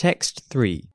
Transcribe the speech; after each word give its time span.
Text 0.00 0.44
3 0.48 0.88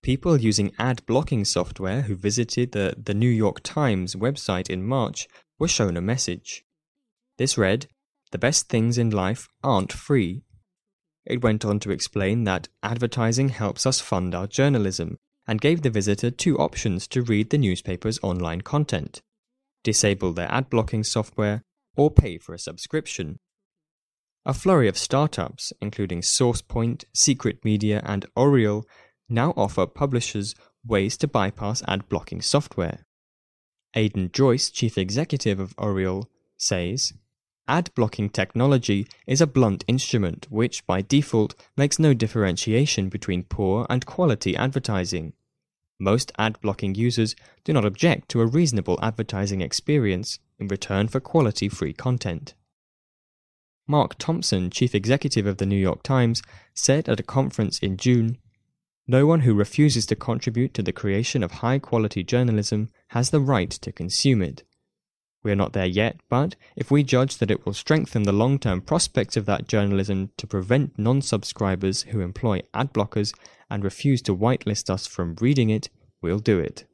People 0.00 0.36
using 0.36 0.70
ad 0.78 1.04
blocking 1.06 1.44
software 1.44 2.02
who 2.02 2.14
visited 2.14 2.70
the, 2.70 2.94
the 2.96 3.14
New 3.14 3.28
York 3.28 3.64
Times 3.64 4.14
website 4.14 4.70
in 4.70 4.86
March 4.86 5.26
were 5.58 5.66
shown 5.66 5.96
a 5.96 6.00
message. 6.00 6.64
This 7.36 7.58
read, 7.58 7.88
The 8.30 8.38
best 8.38 8.68
things 8.68 8.96
in 8.96 9.10
life 9.10 9.48
aren't 9.64 9.92
free. 9.92 10.44
It 11.24 11.42
went 11.42 11.64
on 11.64 11.80
to 11.80 11.90
explain 11.90 12.44
that 12.44 12.68
advertising 12.84 13.48
helps 13.48 13.86
us 13.86 14.00
fund 14.00 14.32
our 14.32 14.46
journalism 14.46 15.18
and 15.48 15.60
gave 15.60 15.82
the 15.82 15.90
visitor 15.90 16.30
two 16.30 16.56
options 16.58 17.08
to 17.08 17.22
read 17.22 17.50
the 17.50 17.58
newspaper's 17.58 18.20
online 18.22 18.60
content 18.60 19.20
disable 19.82 20.32
their 20.32 20.52
ad 20.52 20.70
blocking 20.70 21.02
software 21.02 21.64
or 21.96 22.08
pay 22.08 22.38
for 22.38 22.54
a 22.54 22.58
subscription. 22.60 23.40
A 24.48 24.54
flurry 24.54 24.86
of 24.86 24.96
startups, 24.96 25.72
including 25.80 26.20
SourcePoint, 26.20 27.02
Secret 27.12 27.64
Media, 27.64 28.00
and 28.06 28.24
Oriel, 28.36 28.86
now 29.28 29.52
offer 29.56 29.88
publishers 29.88 30.54
ways 30.86 31.16
to 31.16 31.26
bypass 31.26 31.82
ad 31.88 32.08
blocking 32.08 32.40
software. 32.40 33.04
Aidan 33.94 34.30
Joyce, 34.32 34.70
chief 34.70 34.96
executive 34.96 35.58
of 35.58 35.74
Oriel, 35.78 36.30
says 36.56 37.12
Ad 37.66 37.92
blocking 37.96 38.30
technology 38.30 39.08
is 39.26 39.40
a 39.40 39.48
blunt 39.48 39.84
instrument 39.88 40.46
which, 40.48 40.86
by 40.86 41.02
default, 41.02 41.56
makes 41.76 41.98
no 41.98 42.14
differentiation 42.14 43.08
between 43.08 43.42
poor 43.42 43.84
and 43.90 44.06
quality 44.06 44.56
advertising. 44.56 45.32
Most 45.98 46.30
ad 46.38 46.60
blocking 46.60 46.94
users 46.94 47.34
do 47.64 47.72
not 47.72 47.84
object 47.84 48.28
to 48.28 48.42
a 48.42 48.46
reasonable 48.46 48.96
advertising 49.02 49.60
experience 49.60 50.38
in 50.60 50.68
return 50.68 51.08
for 51.08 51.18
quality 51.18 51.68
free 51.68 51.92
content. 51.92 52.54
Mark 53.88 54.16
Thompson, 54.18 54.70
chief 54.70 54.94
executive 54.94 55.46
of 55.46 55.58
the 55.58 55.66
New 55.66 55.76
York 55.76 56.02
Times, 56.02 56.42
said 56.74 57.08
at 57.08 57.20
a 57.20 57.22
conference 57.22 57.78
in 57.78 57.96
June 57.96 58.38
no 59.08 59.26
one 59.26 59.40
who 59.40 59.54
refuses 59.54 60.04
to 60.06 60.16
contribute 60.16 60.74
to 60.74 60.82
the 60.82 60.92
creation 60.92 61.44
of 61.44 61.52
high 61.52 61.78
quality 61.78 62.24
journalism 62.24 62.88
has 63.08 63.30
the 63.30 63.40
right 63.40 63.70
to 63.70 63.92
consume 63.92 64.42
it. 64.42 64.64
We 65.44 65.52
are 65.52 65.56
not 65.56 65.74
there 65.74 65.86
yet, 65.86 66.16
but 66.28 66.56
if 66.74 66.90
we 66.90 67.04
judge 67.04 67.38
that 67.38 67.52
it 67.52 67.64
will 67.64 67.72
strengthen 67.72 68.24
the 68.24 68.32
long 68.32 68.58
term 68.58 68.80
prospects 68.80 69.36
of 69.36 69.46
that 69.46 69.68
journalism 69.68 70.30
to 70.38 70.46
prevent 70.46 70.98
non 70.98 71.22
subscribers 71.22 72.02
who 72.02 72.20
employ 72.20 72.62
ad 72.74 72.92
blockers 72.92 73.32
and 73.70 73.84
refuse 73.84 74.20
to 74.22 74.34
whitelist 74.34 74.90
us 74.90 75.06
from 75.06 75.36
reading 75.40 75.70
it, 75.70 75.88
we'll 76.20 76.40
do 76.40 76.58
it. 76.58 76.84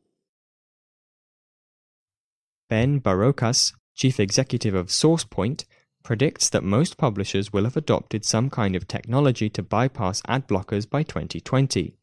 Ben 2.68 3.00
Barokas, 3.00 3.72
chief 3.94 4.20
executive 4.20 4.74
of 4.74 4.88
SourcePoint, 4.88 5.64
predicts 6.02 6.48
that 6.50 6.64
most 6.64 6.96
publishers 6.96 7.52
will 7.52 7.64
have 7.64 7.76
adopted 7.76 8.24
some 8.24 8.50
kind 8.50 8.74
of 8.74 8.88
technology 8.88 9.48
to 9.50 9.62
bypass 9.62 10.22
ad 10.26 10.48
blockers 10.48 10.88
by 10.88 11.02
2020. 11.02 11.96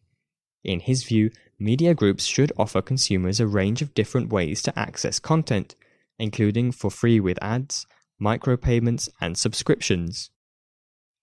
In 0.63 0.79
his 0.79 1.03
view, 1.03 1.31
media 1.57 1.93
groups 1.93 2.25
should 2.25 2.51
offer 2.57 2.81
consumers 2.81 3.39
a 3.39 3.47
range 3.47 3.81
of 3.81 3.93
different 3.93 4.29
ways 4.31 4.61
to 4.63 4.77
access 4.77 5.19
content, 5.19 5.75
including 6.17 6.71
for 6.71 6.91
free 6.91 7.19
with 7.19 7.41
ads, 7.41 7.85
micropayments, 8.21 9.09
and 9.21 9.37
subscriptions. 9.37 10.31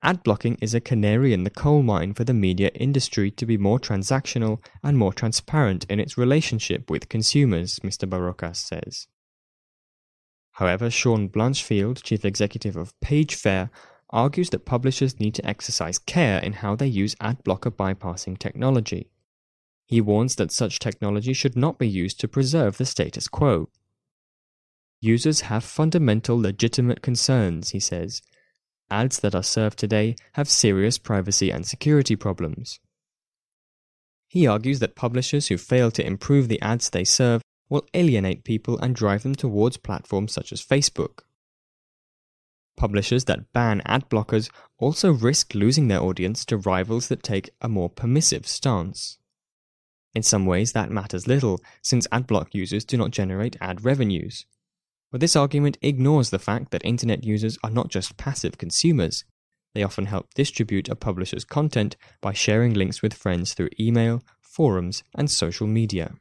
Ad 0.03 0.23
blocking 0.23 0.57
is 0.61 0.75
a 0.75 0.81
canary 0.81 1.33
in 1.33 1.45
the 1.45 1.51
coal 1.51 1.83
mine 1.83 2.15
for 2.15 2.25
the 2.25 2.35
media 2.35 2.71
industry 2.75 3.31
to 3.31 3.47
be 3.47 3.57
more 3.57 3.79
transactional 3.79 4.65
and 4.83 4.97
more 4.99 5.13
transparent 5.13 5.85
in 5.89 5.99
its 5.99 6.19
relationship 6.19 6.91
with 6.91 7.09
consumers, 7.09 7.79
Mr. 7.81 8.09
Barokas 8.09 8.57
says. 8.57 9.09
However, 10.57 10.91
Sean 10.91 11.29
Blanchfield, 11.29 12.03
chief 12.03 12.25
executive 12.25 12.77
of 12.77 12.99
PageFair, 13.01 13.69
argues 14.09 14.49
that 14.51 14.65
publishers 14.65 15.21
need 15.21 15.35
to 15.35 15.47
exercise 15.47 15.99
care 15.99 16.39
in 16.39 16.55
how 16.55 16.75
they 16.75 16.87
use 16.87 17.15
ad 17.21 17.45
blocker 17.45 17.71
bypassing 17.71 18.39
technology. 18.39 19.11
He 19.85 20.01
warns 20.01 20.37
that 20.37 20.51
such 20.51 20.79
technology 20.79 21.35
should 21.35 21.57
not 21.57 21.79
be 21.79 21.87
used 21.87 22.19
to 22.21 22.29
preserve 22.29 22.79
the 22.79 22.87
status 22.87 23.29
quo. 23.29 23.69
Users 25.03 25.43
have 25.43 25.63
fundamental 25.63 26.41
legitimate 26.41 27.03
concerns, 27.03 27.71
he 27.71 27.81
says. 27.81 28.23
Ads 28.91 29.21
that 29.21 29.35
are 29.35 29.43
served 29.43 29.79
today 29.79 30.17
have 30.33 30.49
serious 30.49 30.97
privacy 30.97 31.51
and 31.51 31.67
security 31.67 32.17
problems. 32.17 32.81
He 34.27 34.47
argues 34.47 34.79
that 34.79 34.97
publishers 34.97 35.49
who 35.49 35.59
fail 35.59 35.91
to 35.91 36.07
improve 36.07 36.49
the 36.49 36.63
ads 36.63 36.89
they 36.89 37.05
serve 37.05 37.43
will 37.69 37.87
alienate 37.95 38.45
people 38.45 38.79
and 38.79 38.95
drive 38.95 39.23
them 39.23 39.35
towards 39.35 39.77
platforms 39.77 40.33
such 40.33 40.53
as 40.53 40.65
Facebook. 40.65 41.21
Publishers 42.77 43.25
that 43.25 43.53
ban 43.53 43.81
ad 43.87 44.09
blockers 44.11 44.51
also 44.79 45.13
risk 45.13 45.55
losing 45.55 45.89
their 45.89 46.03
audience 46.03 46.45
to 46.45 46.59
rivals 46.59 47.09
that 47.09 47.23
take 47.23 47.51
a 47.61 47.69
more 47.69 47.89
permissive 47.89 48.47
stance. 48.47 49.19
In 50.15 50.23
some 50.23 50.47
ways, 50.47 50.73
that 50.73 50.91
matters 50.91 51.27
little, 51.27 51.61
since 51.83 52.07
adblock 52.09 52.49
users 52.53 52.85
do 52.85 52.97
not 52.97 53.11
generate 53.11 53.57
ad 53.61 53.85
revenues. 53.85 54.47
But 55.11 55.21
this 55.21 55.37
argument 55.37 55.79
ignores 55.83 56.31
the 56.31 56.39
fact 56.39 56.71
that 56.71 56.85
internet 56.85 57.25
users 57.25 57.59
are 57.63 57.71
not 57.71 57.89
just 57.89 58.17
passive 58.17 58.59
consumers. 58.59 59.25
They 59.75 59.83
often 59.83 60.07
help 60.07 60.33
distribute 60.35 60.89
a 60.89 60.97
publisher's 60.97 61.45
content 61.45 61.97
by 62.21 62.33
sharing 62.33 62.75
links 62.75 63.03
with 63.03 63.15
friends 63.15 63.55
through 63.55 63.71
email, 63.79 64.23
forums, 64.41 65.03
and 65.15 65.31
social 65.31 65.67
media. 65.67 66.15